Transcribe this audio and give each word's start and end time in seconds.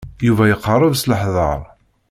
Yuba 0.25 0.43
iqerreb 0.47 0.93
s 1.01 1.03
leḥder. 1.11 1.61